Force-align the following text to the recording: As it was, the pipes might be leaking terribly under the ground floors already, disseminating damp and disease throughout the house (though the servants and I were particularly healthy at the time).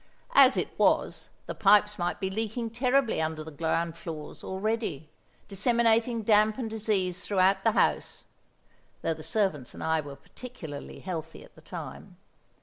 As 0.33 0.57
it 0.57 0.73
was, 0.79 1.29
the 1.45 1.53
pipes 1.53 1.99
might 1.99 2.19
be 2.19 2.31
leaking 2.31 2.71
terribly 2.71 3.21
under 3.21 3.43
the 3.43 3.51
ground 3.51 3.95
floors 3.95 4.43
already, 4.43 5.11
disseminating 5.47 6.23
damp 6.23 6.57
and 6.57 6.67
disease 6.67 7.23
throughout 7.23 7.61
the 7.61 7.73
house 7.73 8.25
(though 9.03 9.13
the 9.13 9.21
servants 9.21 9.75
and 9.75 9.83
I 9.83 10.01
were 10.01 10.15
particularly 10.15 11.01
healthy 11.01 11.43
at 11.43 11.53
the 11.53 11.61
time). 11.61 12.17